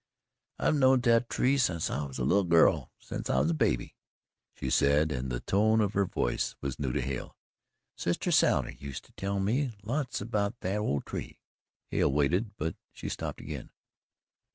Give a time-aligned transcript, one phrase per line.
[0.57, 3.93] "I've knowed that tree since I was a little girl since I was a baby,"
[4.55, 7.35] she said, and the tone of her voice was new to Hale.
[7.95, 11.37] "Sister Sally uster tell me lots about that ole tree."
[11.91, 13.69] Hale waited, but she stopped again.